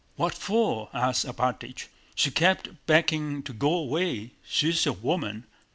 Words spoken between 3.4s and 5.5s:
to go away. She's a woman!